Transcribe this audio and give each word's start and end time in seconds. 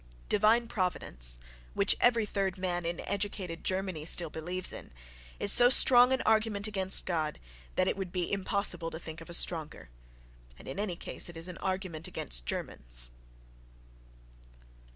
"Divine 0.29 0.67
Prov 0.67 0.95
idence," 0.95 1.37
which 1.75 1.95
every 2.01 2.25
third 2.25 2.57
man 2.57 2.87
in 2.87 3.01
"educated 3.01 3.63
Germany" 3.63 4.03
still 4.03 4.31
believes 4.31 4.73
in, 4.73 4.91
is 5.39 5.51
so 5.53 5.69
strong 5.69 6.11
an 6.11 6.23
argument 6.23 6.65
against 6.65 7.05
God 7.05 7.37
that 7.75 7.87
it 7.87 7.95
would 7.95 8.11
be 8.11 8.33
impossible 8.33 8.89
to 8.89 8.97
think 8.99 9.21
of 9.21 9.29
a 9.29 9.33
stronger. 9.35 9.91
And 10.57 10.67
in 10.67 10.79
any 10.79 10.95
case 10.95 11.29
it 11.29 11.37
is 11.37 11.47
an 11.47 11.59
argument 11.59 12.07
against 12.07 12.47
Germans!... 12.47 13.11